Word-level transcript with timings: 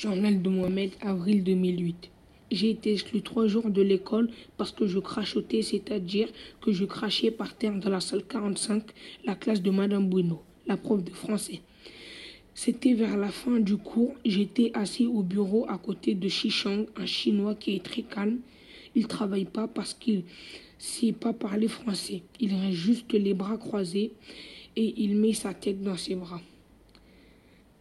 Journal 0.00 0.40
de 0.40 0.48
Mohamed, 0.48 0.92
avril 1.02 1.44
2008. 1.44 2.10
J'ai 2.50 2.70
été 2.70 2.94
exclu 2.94 3.20
trois 3.20 3.46
jours 3.48 3.68
de 3.68 3.82
l'école 3.82 4.30
parce 4.56 4.72
que 4.72 4.86
je 4.86 4.98
crachotais, 4.98 5.60
c'est-à-dire 5.60 6.26
que 6.62 6.72
je 6.72 6.86
crachais 6.86 7.30
par 7.30 7.54
terre 7.54 7.78
dans 7.78 7.90
la 7.90 8.00
salle 8.00 8.24
45, 8.24 8.82
la 9.26 9.34
classe 9.34 9.60
de 9.60 9.70
Madame 9.70 10.08
Bruno, 10.08 10.40
la 10.66 10.78
prof 10.78 11.04
de 11.04 11.10
français. 11.10 11.60
C'était 12.54 12.94
vers 12.94 13.18
la 13.18 13.28
fin 13.28 13.60
du 13.60 13.76
cours, 13.76 14.14
j'étais 14.24 14.70
assis 14.72 15.04
au 15.04 15.22
bureau 15.22 15.66
à 15.68 15.76
côté 15.76 16.14
de 16.14 16.28
Shishang, 16.30 16.86
un 16.96 17.04
chinois 17.04 17.54
qui 17.54 17.76
est 17.76 17.84
très 17.84 18.00
calme. 18.00 18.38
Il 18.94 19.06
travaille 19.06 19.44
pas 19.44 19.68
parce 19.68 19.92
qu'il 19.92 20.20
ne 20.20 20.22
sait 20.78 21.12
pas 21.12 21.34
parler 21.34 21.68
français. 21.68 22.22
Il 22.40 22.54
reste 22.54 22.72
juste 22.72 23.12
les 23.12 23.34
bras 23.34 23.58
croisés 23.58 24.12
et 24.76 24.94
il 24.96 25.18
met 25.18 25.34
sa 25.34 25.52
tête 25.52 25.82
dans 25.82 25.98
ses 25.98 26.14
bras. 26.14 26.40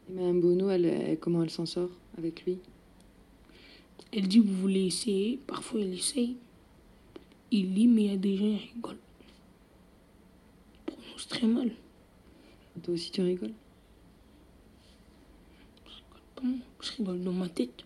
Et 0.10 0.14
Madame 0.14 0.41
Bono, 0.41 0.70
elle, 0.70 1.18
comment 1.20 1.44
elle 1.44 1.50
s'en 1.50 1.66
sort 1.66 1.91
avec 2.18 2.46
lui? 2.46 2.58
Elle 4.12 4.27
dit 4.27 4.40
Vous 4.40 4.55
voulez 4.55 4.88
essayer 4.88 5.40
Parfois, 5.45 5.82
elle 5.82 5.94
essaye. 5.94 6.38
Il 7.52 7.73
lit, 7.73 7.88
mais 7.88 8.04
il 8.05 8.12
y 8.12 8.13
a 8.13 8.18
des 8.18 8.38
gens 8.38 8.58
qui 8.58 8.72
rigolent. 8.73 8.98
Il 10.88 10.94
prononce 10.94 11.27
très 11.27 11.48
mal. 11.48 11.72
Toi 12.82 12.94
aussi, 12.94 13.12
tu 13.12 13.22
rigoles? 13.22 13.54
Je 15.85 15.91
rigole 15.91 16.21
pas, 16.35 16.44
moi. 16.44 16.57
Je 16.82 16.91
rigole 16.94 17.23
dans 17.23 17.34
ma 17.34 17.49
tête. 17.49 17.84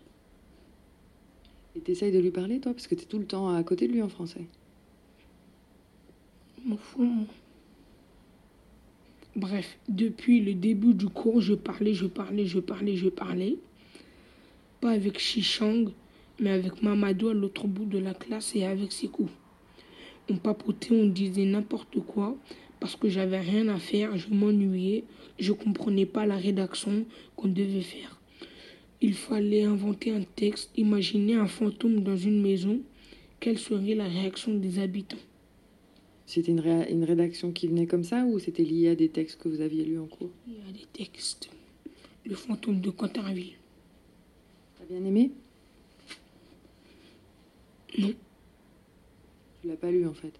Et 1.74 1.80
t'essayes 1.80 2.12
de 2.12 2.20
lui 2.20 2.30
parler, 2.30 2.60
toi? 2.60 2.72
Parce 2.72 2.86
que 2.86 2.94
t'es 2.94 3.06
tout 3.06 3.18
le 3.18 3.26
temps 3.26 3.48
à 3.48 3.62
côté 3.64 3.88
de 3.88 3.92
lui 3.92 4.02
en 4.02 4.08
français. 4.08 4.46
Je 6.62 6.68
m'en 6.68 6.76
fous, 6.76 7.02
moi. 7.02 7.26
Bref, 9.36 9.78
depuis 9.88 10.40
le 10.40 10.54
début 10.54 10.94
du 10.94 11.08
cours, 11.08 11.40
je 11.40 11.54
parlais, 11.54 11.92
je 11.92 12.06
parlais, 12.06 12.46
je 12.46 12.60
parlais, 12.60 12.94
je 12.94 13.08
parlais. 13.08 13.56
Pas 14.80 14.90
avec 14.90 15.18
Shishang, 15.18 15.90
mais 16.38 16.50
avec 16.50 16.82
Mamadou 16.82 17.28
à 17.28 17.34
l'autre 17.34 17.66
bout 17.66 17.84
de 17.84 17.98
la 17.98 18.14
classe 18.14 18.54
et 18.54 18.64
avec 18.64 18.92
Sekou. 18.92 19.28
On 20.30 20.36
papotait, 20.36 20.94
on 20.94 21.06
disait 21.06 21.46
n'importe 21.46 21.98
quoi 22.06 22.36
parce 22.78 22.96
que 22.96 23.08
j'avais 23.08 23.40
rien 23.40 23.68
à 23.68 23.78
faire, 23.78 24.16
je 24.18 24.28
m'ennuyais, 24.28 25.04
je 25.38 25.52
comprenais 25.52 26.06
pas 26.06 26.26
la 26.26 26.36
rédaction 26.36 27.06
qu'on 27.34 27.48
devait 27.48 27.80
faire. 27.80 28.20
Il 29.00 29.14
fallait 29.14 29.64
inventer 29.64 30.12
un 30.12 30.22
texte, 30.22 30.70
imaginer 30.76 31.34
un 31.34 31.46
fantôme 31.46 32.04
dans 32.04 32.16
une 32.16 32.40
maison. 32.40 32.80
Quelle 33.40 33.58
serait 33.58 33.94
la 33.94 34.06
réaction 34.06 34.54
des 34.54 34.78
habitants? 34.78 35.16
C'était 36.26 36.50
une, 36.52 36.60
ré- 36.60 36.90
une 36.90 37.04
rédaction 37.04 37.52
qui 37.52 37.66
venait 37.68 37.86
comme 37.86 38.04
ça 38.04 38.24
ou 38.24 38.38
c'était 38.38 38.64
lié 38.64 38.88
à 38.88 38.94
des 38.94 39.08
textes 39.10 39.38
que 39.40 39.48
vous 39.48 39.60
aviez 39.60 39.84
lus 39.84 39.98
en 39.98 40.06
cours? 40.06 40.30
Il 40.46 40.54
y 40.54 40.68
a 40.68 40.72
des 40.72 40.86
textes. 40.92 41.50
Le 42.24 42.34
fantôme 42.34 42.80
de 42.80 42.90
Canterville. 42.90 43.52
T'as 44.78 44.84
bien 44.86 45.04
aimé? 45.04 45.30
Non, 47.98 48.12
Tu 49.62 49.68
l'as 49.68 49.76
pas 49.76 49.90
lu 49.90 50.06
en 50.06 50.14
fait. 50.14 50.32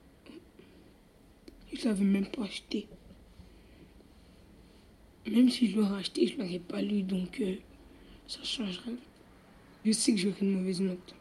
je 1.72 1.84
l'avais 1.84 2.04
même 2.04 2.26
pas 2.26 2.44
acheté. 2.44 2.86
Même 5.30 5.50
si 5.50 5.70
je 5.70 5.76
l'aurais 5.76 6.00
acheté, 6.00 6.26
je 6.26 6.36
l'aurais 6.38 6.58
pas 6.58 6.82
lu, 6.82 7.02
donc 7.02 7.40
euh, 7.40 7.54
ça 8.26 8.42
change 8.42 8.78
rien. 8.84 8.96
Je 9.84 9.92
sais 9.92 10.12
que 10.12 10.18
j'aurai 10.18 10.36
une 10.42 10.58
mauvaise 10.58 10.80
note. 10.80 11.14